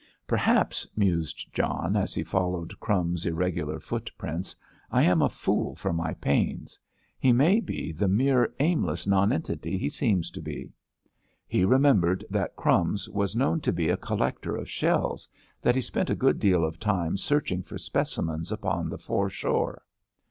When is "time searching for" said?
16.79-17.77